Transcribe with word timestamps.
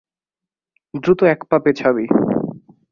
দ্রুত 0.93 1.19
এক 1.23 1.39
পা 1.49 1.57
পেছাবি। 1.65 2.05